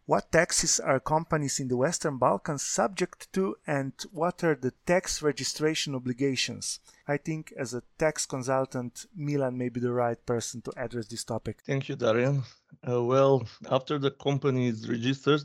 What 0.06 0.32
taxes 0.32 0.80
are 0.80 1.00
companies 1.00 1.60
in 1.60 1.68
the 1.68 1.76
Western 1.76 2.18
Balkans 2.18 2.62
subject 2.62 3.32
to, 3.32 3.56
and 3.66 3.92
what 4.12 4.42
are 4.44 4.54
the 4.54 4.72
tax 4.86 5.22
registration 5.22 5.94
obligations? 5.94 6.80
I 7.08 7.16
think, 7.16 7.52
as 7.56 7.74
a 7.74 7.82
tax 7.98 8.26
consultant, 8.26 9.06
Milan 9.16 9.56
may 9.56 9.68
be 9.68 9.80
the 9.80 9.92
right 9.92 10.24
person 10.26 10.62
to 10.62 10.72
address 10.76 11.06
this 11.06 11.24
topic. 11.24 11.58
Thank 11.64 11.88
you, 11.88 11.96
Darian. 11.96 12.42
Uh, 12.88 13.02
well, 13.02 13.46
after 13.70 13.98
the 13.98 14.10
company 14.10 14.68
is 14.68 14.88
registered, 14.88 15.42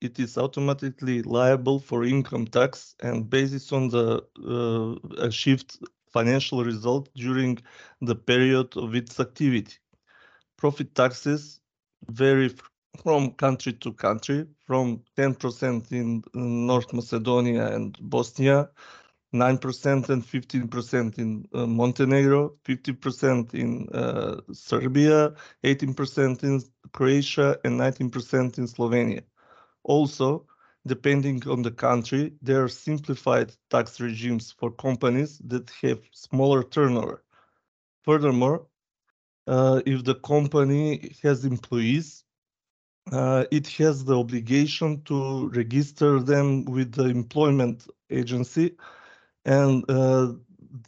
it 0.00 0.18
is 0.18 0.36
automatically 0.36 1.22
liable 1.22 1.80
for 1.80 2.04
income 2.04 2.46
tax 2.46 2.94
and 3.00 3.30
based 3.30 3.72
on 3.72 3.88
the 3.88 4.22
uh, 4.46 5.24
achieved 5.24 5.78
financial 6.14 6.64
result 6.64 7.08
during 7.14 7.58
the 8.00 8.14
period 8.14 8.68
of 8.76 8.94
its 8.94 9.18
activity. 9.18 9.76
Profit 10.56 10.94
taxes 10.94 11.60
vary 12.08 12.50
from 13.02 13.32
country 13.32 13.72
to 13.72 13.92
country, 13.92 14.46
from 14.66 15.02
10% 15.18 15.90
in 15.92 16.22
North 16.34 16.92
Macedonia 16.92 17.74
and 17.74 17.98
Bosnia, 18.00 18.70
9% 19.34 20.08
and 20.10 20.22
15% 20.22 21.18
in 21.18 21.44
uh, 21.52 21.66
Montenegro, 21.66 22.54
50% 22.64 23.52
in 23.54 23.88
uh, 23.92 24.40
Serbia, 24.52 25.34
18% 25.64 26.44
in 26.44 26.62
Croatia, 26.92 27.58
and 27.64 27.80
19% 27.80 28.58
in 28.58 28.66
Slovenia. 28.66 29.22
Also, 29.82 30.46
depending 30.86 31.46
on 31.48 31.62
the 31.62 31.70
country, 31.70 32.34
there 32.42 32.64
are 32.64 32.68
simplified 32.68 33.54
tax 33.70 34.00
regimes 34.00 34.52
for 34.52 34.70
companies 34.70 35.38
that 35.46 35.70
have 35.82 36.00
smaller 36.12 36.62
turnover. 36.62 37.24
Furthermore, 38.02 38.66
uh, 39.46 39.80
if 39.86 40.04
the 40.04 40.14
company 40.16 41.14
has 41.22 41.44
employees, 41.44 42.24
uh, 43.12 43.44
it 43.50 43.66
has 43.68 44.04
the 44.04 44.18
obligation 44.18 45.02
to 45.04 45.48
register 45.50 46.20
them 46.20 46.64
with 46.64 46.92
the 46.92 47.04
employment 47.04 47.86
agency, 48.10 48.76
and 49.44 49.84
uh, 49.90 50.32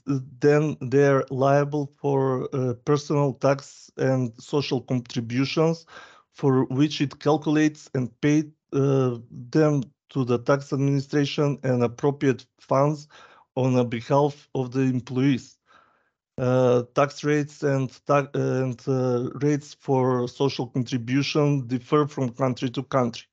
then 0.07 0.77
they're 0.81 1.25
liable 1.31 1.93
for 2.01 2.49
uh, 2.55 2.75
personal 2.85 3.35
tax 3.35 3.91
and 3.97 4.33
social 4.41 4.81
contributions 4.81 5.87
for 6.33 6.65
which 6.67 7.01
it 7.01 7.19
calculates 7.21 7.91
and 7.95 8.11
uh, 8.25 8.43
them 8.71 9.83
to 10.11 10.25
the 10.25 10.39
tax 10.39 10.73
administration 10.73 11.59
and 11.63 11.83
appropriate 11.83 12.47
funds 12.61 13.09
on 13.55 13.89
behalf 13.89 14.49
of 14.55 14.73
the 14.73 14.81
employees. 14.81 15.59
Uh, 16.39 16.83
tax 16.95 17.25
rates 17.25 17.63
and, 17.63 17.99
and 18.35 18.83
uh, 18.87 19.31
rates 19.41 19.75
for 19.81 20.29
social 20.29 20.67
contribution 20.67 21.67
differ 21.67 22.07
from 22.07 22.29
country 22.29 22.69
to 22.69 22.83
country. 22.83 23.27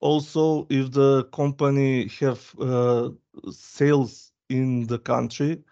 Also, 0.00 0.66
if 0.68 0.90
the 0.92 1.24
company 1.32 2.08
have 2.20 2.54
uh, 2.60 3.08
sales 3.50 4.32
in 4.50 4.86
the 4.86 4.98
country, 4.98 5.62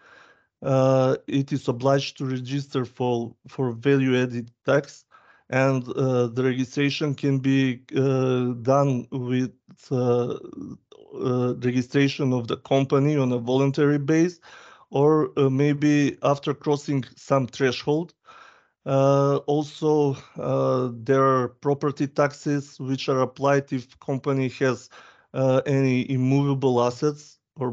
uh, 0.62 1.16
it 1.26 1.52
is 1.52 1.68
obliged 1.68 2.16
to 2.18 2.24
register 2.24 2.84
for, 2.84 3.34
for 3.46 3.72
value-added 3.72 4.50
tax 4.64 5.04
and 5.50 5.88
uh, 5.88 6.26
the 6.28 6.42
registration 6.44 7.14
can 7.14 7.38
be 7.38 7.82
uh, 7.96 8.52
done 8.62 9.06
with 9.10 9.52
uh, 9.90 10.36
registration 11.62 12.32
of 12.32 12.48
the 12.48 12.56
company 12.56 13.16
on 13.16 13.32
a 13.32 13.38
voluntary 13.38 13.98
base 13.98 14.40
or 14.90 15.30
maybe 15.36 16.16
after 16.22 16.54
crossing 16.54 17.04
some 17.16 17.46
threshold. 17.46 18.14
Uh, 18.86 19.36
also, 19.46 20.16
uh, 20.38 20.90
there 20.94 21.22
are 21.22 21.48
property 21.48 22.06
taxes 22.06 22.80
which 22.80 23.08
are 23.08 23.20
applied 23.20 23.70
if 23.70 23.98
company 24.00 24.48
has 24.48 24.88
uh, 25.34 25.60
any 25.66 26.10
immovable 26.10 26.82
assets 26.82 27.38
or 27.56 27.72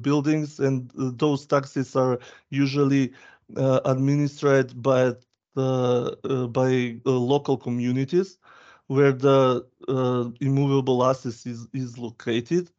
buildings, 0.00 0.60
and 0.60 0.92
those 0.94 1.46
taxes 1.46 1.96
are 1.96 2.20
usually 2.50 3.12
administered 3.56 4.80
by 4.80 5.12
uh, 5.56 6.46
by 6.48 7.00
uh, 7.06 7.10
local 7.10 7.56
communities 7.56 8.38
where 8.86 9.12
the 9.12 9.64
uh, 9.88 10.30
immovable 10.40 11.04
assets 11.04 11.46
is, 11.46 11.66
is 11.72 11.98
located. 11.98 12.70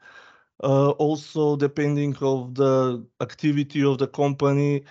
also, 0.62 1.56
depending 1.58 2.16
of 2.22 2.56
the 2.56 3.06
activity 3.22 3.84
of 3.84 3.98
the 4.00 4.08
company, 4.08 4.84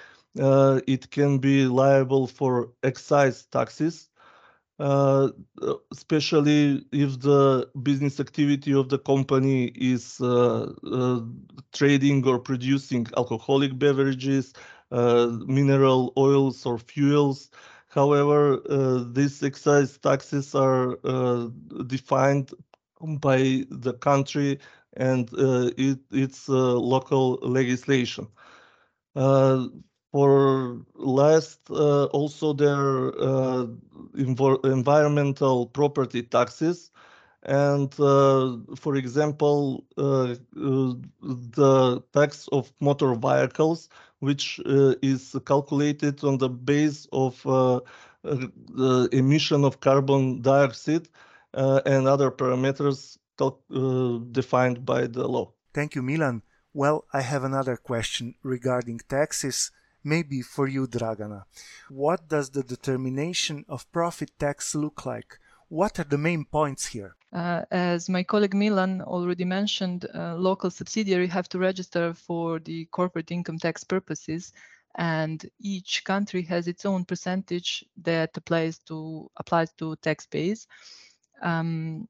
it 0.95 1.11
can 1.11 1.38
be 1.38 1.67
liable 1.67 2.26
for 2.26 2.71
excise 2.83 3.47
taxes. 3.47 4.11
Uh, 4.79 5.29
especially 5.93 6.85
if 6.93 7.21
the 7.21 7.69
business 7.83 8.19
activity 8.19 8.73
of 8.75 8.88
the 8.88 8.99
company 8.99 9.67
is 9.76 10.21
uh, 10.21 10.73
uh, 10.93 11.21
trading 11.73 12.26
or 12.26 12.38
producing 12.41 13.07
alcoholic 13.17 13.79
beverages, 13.79 14.53
mineral 15.47 16.12
oils 16.17 16.67
or 16.67 16.79
fuels, 16.79 17.50
However, 17.95 18.61
uh, 18.69 19.05
these 19.13 19.43
excise 19.43 19.99
taxes 19.99 20.55
are 20.55 20.99
uh, 21.05 21.49
defined 21.87 22.53
by 23.21 23.65
the 23.71 23.95
country 23.95 24.59
and 24.95 25.29
uh, 25.35 25.71
it, 25.77 26.01
its 26.11 26.49
local 26.49 27.35
legislation. 27.43 28.29
for 30.13 30.85
last, 30.95 31.61
also 31.71 32.53
there 32.53 32.77
are 32.77 33.69
environmental 34.65 35.67
property 35.67 36.23
taxes 36.23 36.91
and 37.45 37.95
uh, 38.01 38.57
for 38.77 38.97
example 38.97 39.85
uh, 39.99 40.33
uh, 40.33 40.95
the 41.23 42.03
tax 42.13 42.49
of 42.53 42.73
motor 42.81 43.15
vehicles 43.15 43.89
which 44.25 44.61
uh, 44.66 44.95
is 45.02 45.37
calculated 45.47 46.25
on 46.25 46.38
the 46.38 46.49
base 46.49 47.07
of 47.12 47.45
uh, 47.47 47.76
uh, 47.76 47.81
the 48.23 49.09
emission 49.12 49.64
of 49.64 49.81
carbon 49.81 50.40
dioxide 50.43 51.09
and 51.54 52.09
other 52.09 52.31
parameters 52.31 53.19
defined 54.33 54.85
by 54.85 55.07
the 55.07 55.26
law. 55.28 55.52
Thank 55.73 55.95
you, 55.95 56.02
Milan. 56.02 56.43
Well, 56.73 57.04
I 57.12 57.21
have 57.21 57.45
another 57.45 57.76
question 57.76 58.35
regarding 58.43 59.00
taxes, 59.09 59.71
maybe 60.02 60.43
for 60.43 60.66
you, 60.66 60.88
Dragana. 60.88 61.45
What 61.88 62.28
does 62.28 62.50
the 62.50 62.64
determination 62.64 63.64
of 63.69 63.90
profit 63.93 64.31
tax 64.38 64.75
look 64.75 65.07
like? 65.07 65.38
What 65.69 65.99
are 66.00 66.04
the 66.04 66.19
main 66.19 66.45
points 66.45 66.87
here? 66.87 67.16
Uh, 67.35 67.64
as 67.73 68.09
my 68.09 68.23
colleague 68.23 68.55
Milan 68.55 69.03
already 69.03 69.45
mentioned, 69.45 70.07
uh, 70.14 70.37
local 70.37 70.71
subsidiary 70.71 71.26
have 71.26 71.49
to 71.49 71.59
register 71.59 72.14
for 72.14 72.61
the 72.61 72.85
corporate 72.87 73.33
income 73.33 73.59
tax 73.59 73.83
purposes, 73.83 74.53
and 74.95 75.45
each 75.59 76.05
country 76.05 76.43
has 76.43 76.69
its 76.69 76.87
own 76.87 77.05
percentage 77.05 77.85
that 77.97 78.37
applies 78.37 78.79
to 78.79 79.29
applies 79.37 79.73
to 79.73 79.97
tax 79.97 80.26
base. 80.26 80.69
Um, 81.43 82.09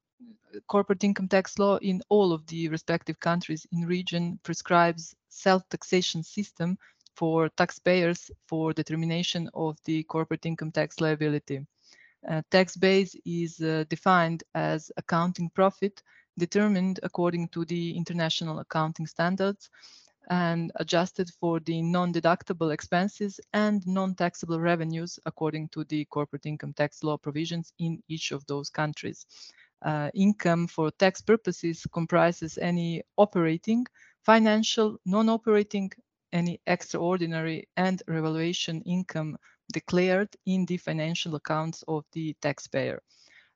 corporate 0.66 1.02
income 1.02 1.28
tax 1.28 1.58
law 1.58 1.76
in 1.76 2.02
all 2.10 2.32
of 2.32 2.46
the 2.46 2.68
respective 2.68 3.18
countries 3.18 3.66
in 3.72 3.86
region 3.86 4.38
prescribes 4.42 5.16
self-taxation 5.28 6.22
system 6.22 6.76
for 7.16 7.48
taxpayers 7.48 8.30
for 8.46 8.72
determination 8.74 9.48
of 9.54 9.78
the 9.84 10.02
corporate 10.02 10.44
income 10.44 10.70
tax 10.70 11.00
liability. 11.00 11.66
Uh, 12.28 12.42
tax 12.50 12.76
base 12.76 13.14
is 13.24 13.60
uh, 13.60 13.84
defined 13.88 14.44
as 14.54 14.90
accounting 14.96 15.50
profit 15.50 16.02
determined 16.38 17.00
according 17.02 17.48
to 17.48 17.64
the 17.64 17.96
international 17.96 18.58
accounting 18.58 19.06
standards 19.06 19.70
and 20.30 20.72
adjusted 20.76 21.28
for 21.38 21.60
the 21.60 21.82
non-deductible 21.82 22.72
expenses 22.72 23.38
and 23.52 23.86
non-taxable 23.86 24.58
revenues 24.58 25.18
according 25.26 25.68
to 25.68 25.84
the 25.84 26.04
corporate 26.06 26.46
income 26.46 26.72
tax 26.72 27.02
law 27.02 27.16
provisions 27.16 27.72
in 27.78 28.02
each 28.08 28.32
of 28.32 28.44
those 28.46 28.70
countries. 28.70 29.26
Uh, 29.82 30.10
income 30.14 30.66
for 30.66 30.90
tax 30.92 31.20
purposes 31.20 31.86
comprises 31.92 32.56
any 32.56 33.02
operating, 33.18 33.84
financial, 34.24 34.98
non-operating, 35.04 35.90
any 36.32 36.58
extraordinary 36.66 37.68
and 37.76 38.02
revaluation 38.08 38.80
income 38.82 39.36
declared 39.72 40.28
in 40.46 40.66
the 40.66 40.76
financial 40.76 41.34
accounts 41.34 41.84
of 41.88 42.04
the 42.12 42.34
taxpayer. 42.40 43.02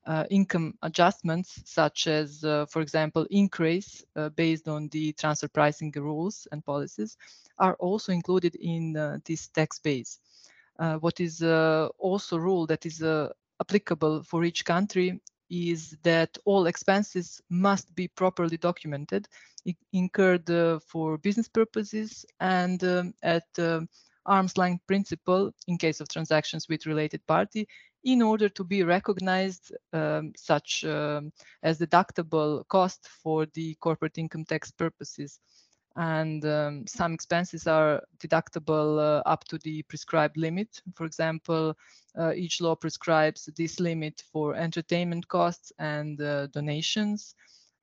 Uh, 0.07 0.25
income 0.31 0.73
adjustments 0.83 1.61
such 1.67 2.07
as, 2.07 2.43
uh, 2.43 2.65
for 2.71 2.81
example, 2.81 3.27
increase 3.31 4.03
uh, 4.17 4.31
based 4.31 4.67
on 4.67 4.89
the 4.89 5.13
transfer 5.13 5.49
pricing 5.49 5.93
rules 5.97 6.49
and 6.51 6.65
policies 6.65 7.19
are 7.59 7.75
also 7.75 8.11
included 8.11 8.55
in 8.55 8.97
uh, 8.97 9.19
this 9.27 9.49
tax 9.49 9.79
base. 9.79 10.19
Uh, 10.79 10.97
what 10.97 11.21
is 11.21 11.43
uh, 11.43 11.89
also 11.99 12.39
rule 12.39 12.67
that 12.67 12.87
is 12.87 13.03
applicable 13.61 14.23
for 14.23 14.45
each 14.45 14.65
country 14.65 15.21
is 15.51 15.97
that 16.03 16.39
all 16.47 16.67
expenses 16.67 17.43
must 17.51 17.95
be 17.95 18.09
properly 18.09 18.57
documented, 18.57 19.29
incurred 19.93 20.49
for 20.87 21.19
business 21.19 21.49
purposes 21.49 22.25
and 22.41 22.83
um, 22.85 23.13
at 23.23 23.47
uh, 23.59 23.81
arm's 24.29 24.57
length 24.57 24.87
principle 24.87 25.51
in 25.67 25.79
case 25.79 26.01
of 26.01 26.09
transactions 26.09 26.69
with 26.69 26.87
related 26.87 27.27
party 27.27 27.67
in 28.05 28.23
order 28.23 28.49
to 28.49 28.65
be 28.65 28.85
recognized 28.85 29.73
um, 29.93 30.33
such 30.37 30.85
um, 30.85 31.33
as 31.63 31.79
deductible 31.79 32.67
cost 32.69 33.09
for 33.23 33.47
the 33.55 33.75
corporate 33.81 34.19
income 34.19 34.45
tax 34.45 34.71
purposes 34.71 35.41
and 35.99 36.45
um, 36.45 36.87
some 36.87 37.13
expenses 37.13 37.67
are 37.67 38.01
deductible 38.21 38.99
uh, 39.01 39.21
up 39.27 39.43
to 39.45 39.59
the 39.59 39.83
prescribed 39.83 40.37
limit. 40.37 40.81
For 40.95 41.05
example, 41.05 41.77
uh, 42.17 42.33
each 42.35 42.61
law 42.61 42.77
prescribes 42.77 43.49
this 43.57 43.81
limit 43.81 44.23
for 44.33 44.55
entertainment 44.55 45.27
costs 45.27 45.73
and 45.81 46.21
uh, 46.21 46.47
donations. 46.49 47.35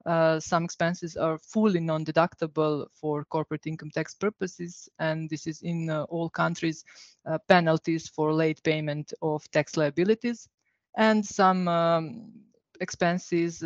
Uh, 0.06 0.40
some 0.40 0.64
expenses 0.64 1.18
are 1.18 1.38
fully 1.40 1.80
non-deductible 1.80 2.86
for 2.94 3.26
corporate 3.26 3.66
income 3.66 3.90
tax 3.90 4.14
purposes, 4.14 4.88
and 5.00 5.30
this 5.30 5.48
is 5.48 5.62
in 5.62 5.90
uh, 5.90 6.04
all 6.04 6.30
countries 6.30 6.84
uh, 7.26 7.40
penalties 7.48 8.08
for 8.08 8.32
late 8.32 8.62
payment 8.64 9.14
of 9.22 9.50
tax 9.52 9.76
liabilities. 9.78 10.48
And 10.98 11.26
some 11.26 11.68
um, 11.68 12.32
expenses 12.80 13.64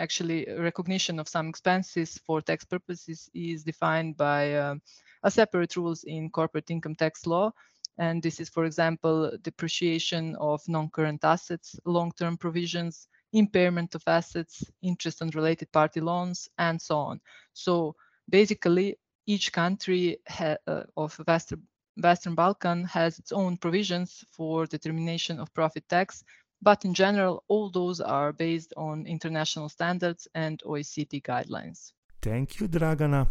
actually 0.00 0.46
recognition 0.58 1.20
of 1.20 1.28
some 1.28 1.48
expenses 1.48 2.18
for 2.26 2.40
tax 2.40 2.64
purposes 2.64 3.28
is 3.34 3.62
defined 3.62 4.16
by 4.16 4.54
uh, 4.54 4.74
a 5.22 5.30
separate 5.30 5.76
rules 5.76 6.04
in 6.04 6.30
corporate 6.30 6.70
income 6.70 6.94
tax 6.94 7.26
law. 7.26 7.52
And 7.98 8.22
this 8.22 8.40
is, 8.40 8.48
for 8.48 8.64
example, 8.64 9.30
depreciation 9.42 10.34
of 10.36 10.62
non-current 10.66 11.22
assets, 11.22 11.78
long-term 11.84 12.38
provisions, 12.38 13.08
impairment 13.32 13.94
of 13.94 14.02
assets, 14.06 14.64
interest 14.82 15.22
on 15.22 15.30
related 15.30 15.70
party 15.72 16.00
loans, 16.00 16.48
and 16.58 16.80
so 16.80 16.96
on. 16.98 17.20
So 17.52 17.96
basically, 18.28 18.98
each 19.26 19.52
country 19.52 20.18
uh, 20.38 20.56
of 20.96 21.14
Western, 21.26 21.62
Western 21.96 22.34
Balkan 22.34 22.84
has 22.84 23.18
its 23.18 23.32
own 23.32 23.56
provisions 23.56 24.24
for 24.30 24.66
determination 24.66 25.38
of 25.38 25.52
profit 25.54 25.88
tax 25.88 26.24
but 26.62 26.84
in 26.84 26.92
general, 26.92 27.42
all 27.48 27.70
those 27.70 28.00
are 28.00 28.32
based 28.32 28.74
on 28.76 29.06
international 29.06 29.68
standards 29.68 30.28
and 30.34 30.62
OECD 30.66 31.22
guidelines. 31.22 31.92
Thank 32.20 32.60
you, 32.60 32.68
Dragana. 32.68 33.28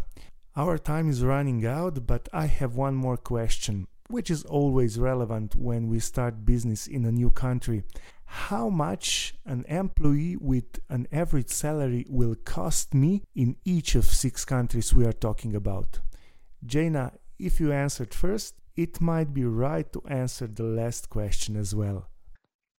Our 0.56 0.78
time 0.78 1.08
is 1.08 1.22
running 1.22 1.64
out, 1.64 2.06
but 2.06 2.28
I 2.32 2.46
have 2.46 2.74
one 2.74 2.96
more 2.96 3.16
question, 3.16 3.86
which 4.10 4.30
is 4.30 4.44
always 4.44 4.98
relevant 4.98 5.54
when 5.54 5.88
we 5.88 5.98
start 5.98 6.44
business 6.44 6.86
in 6.86 7.04
a 7.04 7.12
new 7.12 7.30
country. 7.30 7.82
How 8.24 8.68
much 8.68 9.34
an 9.44 9.64
employee 9.68 10.36
with 10.36 10.78
an 10.88 11.06
average 11.10 11.48
salary 11.48 12.06
will 12.08 12.34
cost 12.34 12.94
me 12.94 13.22
in 13.34 13.56
each 13.64 13.94
of 13.94 14.04
six 14.04 14.44
countries 14.44 14.94
we 14.94 15.06
are 15.06 15.12
talking 15.12 15.54
about? 15.56 16.00
Džejna, 16.64 17.16
if 17.38 17.58
you 17.58 17.72
answered 17.72 18.14
first, 18.14 18.54
it 18.76 19.00
might 19.00 19.34
be 19.34 19.44
right 19.44 19.92
to 19.92 20.02
answer 20.06 20.46
the 20.46 20.62
last 20.62 21.08
question 21.08 21.56
as 21.56 21.74
well. 21.74 22.08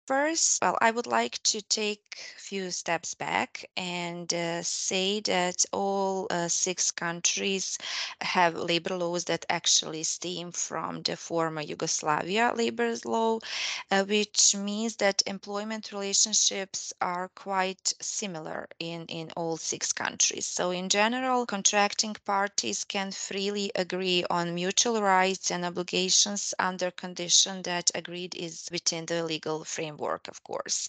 First, 0.06 0.60
well, 0.60 0.76
I 0.80 0.90
would 0.90 1.06
like 1.06 1.42
to 1.44 1.62
take 1.62 2.18
a 2.36 2.40
few 2.40 2.70
steps 2.72 3.14
back 3.14 3.64
and 3.76 4.32
uh, 4.34 4.62
say 4.62 5.20
that 5.20 5.64
all 5.72 6.26
uh, 6.28 6.48
six 6.48 6.90
countries 6.90 7.78
have 8.20 8.54
labor 8.56 8.96
laws 8.96 9.24
that 9.26 9.46
actually 9.48 10.02
stem 10.02 10.50
from 10.52 11.02
the 11.02 11.16
former 11.16 11.62
Yugoslavia 11.62 12.52
labor 12.54 12.94
law, 13.04 13.38
uh, 13.90 14.04
which 14.04 14.54
means 14.56 14.96
that 14.96 15.22
employment 15.26 15.92
relationships 15.92 16.92
are 17.00 17.28
quite 17.28 17.94
similar 18.00 18.68
in, 18.80 19.06
in 19.06 19.30
all 19.36 19.56
six 19.56 19.92
countries. 19.92 20.46
So, 20.46 20.72
in 20.72 20.88
general, 20.88 21.46
contracting 21.46 22.16
parties 22.24 22.84
can 22.84 23.12
freely 23.12 23.70
agree 23.76 24.24
on 24.28 24.54
mutual 24.54 25.00
rights 25.00 25.50
and 25.50 25.64
obligations 25.64 26.52
under 26.58 26.90
condition 26.90 27.62
that 27.62 27.90
agreed 27.94 28.34
is 28.34 28.68
within 28.72 29.06
the 29.06 29.22
legal 29.24 29.64
framework 29.64 29.91
framework, 29.96 30.28
of 30.28 30.42
course. 30.44 30.88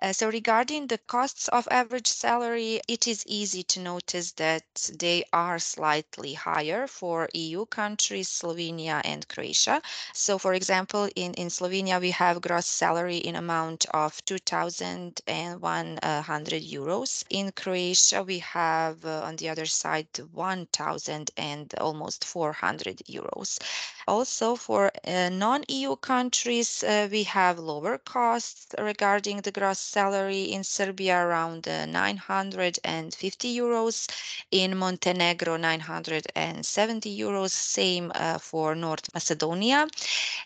Uh, 0.00 0.12
so 0.12 0.28
regarding 0.28 0.86
the 0.86 0.98
costs 0.98 1.48
of 1.48 1.66
average 1.70 2.06
salary, 2.06 2.80
it 2.88 3.06
is 3.08 3.24
easy 3.26 3.62
to 3.62 3.80
notice 3.80 4.32
that 4.32 4.62
they 4.98 5.24
are 5.32 5.58
slightly 5.58 6.34
higher 6.34 6.86
for 6.86 7.28
EU 7.34 7.64
countries, 7.66 8.28
Slovenia 8.28 9.00
and 9.04 9.26
Croatia. 9.28 9.82
So 10.14 10.38
for 10.38 10.54
example, 10.54 11.08
in, 11.16 11.34
in 11.34 11.48
Slovenia, 11.48 12.00
we 12.00 12.10
have 12.12 12.40
gross 12.40 12.66
salary 12.66 13.18
in 13.18 13.36
amount 13.36 13.86
of 13.90 14.24
2,100 14.24 16.62
euros. 16.62 17.24
In 17.30 17.52
Croatia, 17.52 18.22
we 18.22 18.38
have 18.38 19.04
uh, 19.04 19.22
on 19.24 19.36
the 19.36 19.48
other 19.48 19.66
side 19.66 20.06
1,000 20.32 21.30
and 21.36 21.74
almost 21.80 22.24
400 22.24 23.02
euros. 23.08 23.58
Also 24.06 24.56
for 24.56 24.90
uh, 25.04 25.28
non-EU 25.28 25.96
countries, 25.96 26.82
uh, 26.82 27.08
we 27.10 27.24
have 27.24 27.58
lower 27.58 27.98
costs 27.98 28.74
regarding 28.78 29.42
the 29.42 29.52
gross 29.52 29.77
salary 29.78 30.44
in 30.44 30.64
Serbia 30.64 31.16
around 31.18 31.66
uh, 31.68 31.86
950 31.86 33.56
euros, 33.56 34.08
in 34.50 34.76
Montenegro 34.76 35.56
970 35.56 37.18
euros, 37.18 37.50
same 37.50 38.12
uh, 38.14 38.38
for 38.38 38.74
North 38.74 39.12
Macedonia. 39.14 39.86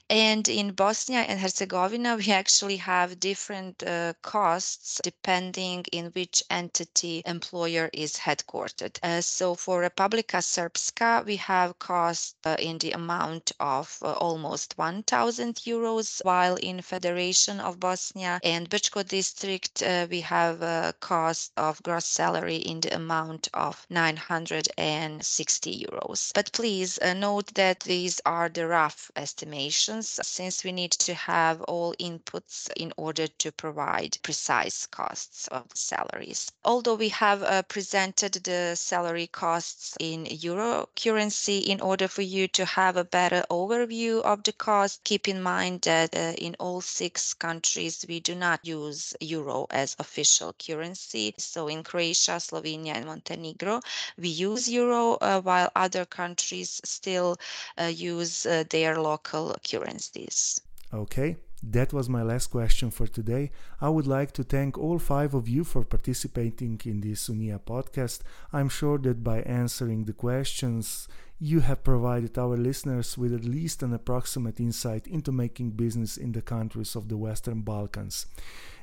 And 0.09 0.49
in 0.49 0.73
Bosnia 0.73 1.21
and 1.21 1.40
Herzegovina, 1.40 2.16
we 2.16 2.31
actually 2.31 2.77
have 2.77 3.18
different 3.21 3.83
uh, 3.83 4.12
costs 4.23 5.01
depending 5.03 5.85
in 5.92 6.07
which 6.07 6.42
entity 6.51 7.23
employer 7.25 7.88
is 7.92 8.16
headquartered. 8.16 8.99
So 9.23 9.55
for 9.55 9.83
Republika 9.83 10.38
Srpska, 10.42 11.25
we 11.25 11.37
have 11.37 11.79
costs 11.79 12.35
in 12.59 12.79
the 12.79 12.92
amount 12.92 13.53
of 13.61 13.99
almost 14.03 14.77
1,000 14.77 15.55
euros, 15.57 16.25
while 16.25 16.57
in 16.57 16.83
Federation 16.83 17.61
of 17.61 17.81
Bosnia 17.81 18.40
and 18.42 18.68
Brčko 18.68 19.03
district, 19.23 19.85
uh, 19.85 20.05
we 20.11 20.21
have 20.21 20.63
a 20.63 20.93
cost 20.99 21.53
of 21.57 21.81
gross 21.85 22.07
salary 22.07 22.57
in 22.57 22.81
the 22.81 22.93
amount 22.93 23.49
of 23.55 23.87
960 23.89 25.87
euros. 25.87 26.33
But 26.35 26.51
please 26.53 26.99
uh, 26.99 27.15
note 27.15 27.55
that 27.55 27.79
these 27.81 28.21
are 28.27 28.49
the 28.49 28.67
rough 28.67 29.13
estimations 29.15 30.19
since 30.25 30.65
we 30.65 30.73
need 30.73 30.91
to 31.07 31.15
have 31.15 31.63
all 31.63 31.95
inputs 32.01 32.69
in 32.77 32.93
order 32.97 33.29
to 33.29 33.53
provide 33.53 34.19
precise 34.25 34.87
costs 34.87 35.47
of 35.49 35.67
salaries. 35.73 36.51
Although 36.65 36.97
we 36.97 37.11
have 37.11 37.45
uh, 37.45 37.63
presented 37.63 38.33
the 38.43 38.75
salary 38.75 39.29
costs 39.29 39.97
in 40.01 40.27
euro 40.27 40.89
currency 41.01 41.59
in 41.59 41.81
order 41.81 42.09
for 42.09 42.23
you 42.23 42.49
to 42.49 42.65
have 42.65 42.97
a 42.97 43.05
better 43.05 43.45
overview 43.51 44.21
of 44.23 44.43
the 44.43 44.53
cost, 44.53 45.05
keep 45.05 45.29
in 45.29 45.41
mind 45.41 45.83
that 45.83 46.13
uh, 46.17 46.35
in 46.39 46.57
all 46.59 46.81
six 46.81 47.35
countries 47.35 48.05
we 48.09 48.19
do 48.19 48.35
not 48.35 48.59
use 48.65 49.12
euro 49.20 49.66
as 49.70 49.96
official 49.98 50.55
currency. 50.55 51.35
So 51.38 51.68
in 51.68 51.83
Croatia, 51.83 52.40
Slovenia, 52.40 52.94
and 52.94 53.07
Montenegro, 53.07 53.81
we 54.18 54.29
use 54.29 54.68
euro, 54.68 55.14
uh, 55.20 55.40
while 55.40 55.70
other 55.75 56.05
countries 56.05 56.81
still 56.85 57.37
uh, 57.79 57.85
use 57.85 58.46
uh, 58.46 58.64
their 58.70 59.01
local 59.01 59.57
currencies. 59.68 60.61
Okay, 60.92 61.37
that 61.62 61.92
was 61.92 62.09
my 62.09 62.22
last 62.22 62.48
question 62.48 62.90
for 62.90 63.07
today. 63.07 63.51
I 63.81 63.88
would 63.88 64.07
like 64.07 64.33
to 64.33 64.42
thank 64.42 64.77
all 64.77 64.98
five 64.98 65.33
of 65.33 65.48
you 65.48 65.64
for 65.64 65.85
participating 65.85 66.81
in 66.85 67.01
this 67.01 67.29
Unija 67.29 67.61
podcast. 67.61 68.20
I'm 68.53 68.68
sure 68.68 68.98
that 68.98 69.22
by 69.22 69.42
answering 69.42 70.05
the 70.05 70.12
questions, 70.12 71.09
you 71.38 71.61
have 71.61 71.83
provided 71.83 72.37
our 72.38 72.57
listeners 72.57 73.16
with 73.16 73.33
at 73.35 73.44
least 73.44 73.83
an 73.83 73.92
approximate 73.92 74.61
insight 74.61 75.07
into 75.07 75.33
making 75.33 75.70
business 75.70 76.16
in 76.16 76.33
the 76.33 76.42
countries 76.42 76.94
of 76.94 77.09
the 77.09 77.16
Western 77.16 77.62
Balkans. 77.62 78.27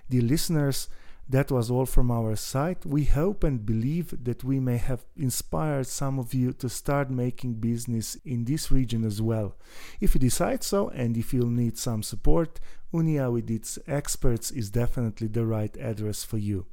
Dear 0.10 0.24
listeners, 0.24 0.89
that 1.30 1.52
was 1.52 1.69
all 1.69 1.86
from 1.86 2.10
our 2.10 2.36
side. 2.36 2.78
We 2.84 3.06
hope 3.06 3.43
and 3.43 3.63
believe 3.63 4.24
that 4.24 4.43
we 4.43 4.60
may 4.60 4.78
have 4.78 5.06
inspired 5.15 5.86
some 5.86 6.17
of 6.17 6.34
you 6.34 6.52
to 6.54 6.67
start 6.67 7.12
making 7.12 7.56
business 7.56 8.15
in 8.26 8.45
this 8.45 8.72
region 8.72 9.04
as 9.06 9.22
well. 9.22 9.56
If 10.02 10.15
you 10.15 10.19
decide 10.19 10.63
so 10.63 10.89
and 10.89 11.15
if 11.15 11.32
you'll 11.32 11.45
need 11.52 11.78
some 11.78 12.02
support, 12.02 12.60
Unija 12.91 13.32
with 13.32 13.52
its 13.52 13.78
experts 13.86 14.50
is 14.50 14.72
definitely 14.72 15.28
the 15.28 15.45
right 15.45 15.78
address 15.78 16.24
for 16.24 16.39
you. 16.39 16.65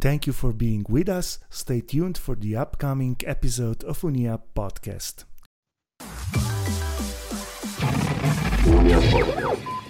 Thank 0.00 0.28
you 0.28 0.32
for 0.32 0.52
being 0.52 0.86
with 0.88 1.08
us. 1.08 1.40
Stay 1.50 1.80
tuned 1.80 2.16
for 2.16 2.36
the 2.36 2.54
upcoming 2.54 3.16
episode 3.26 3.82
of 3.82 4.00
Unija 4.02 4.40
Podcast. 4.54 5.24
Unija 8.62 9.00
Podcast. 9.10 9.87